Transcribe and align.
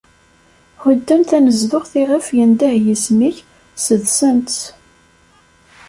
Hudden 0.81 1.21
tanezduɣt 1.29 1.91
iɣef 2.01 2.25
yendeh 2.37 2.75
yisem-ik, 2.85 3.37
sdensen-tt. 3.83 4.59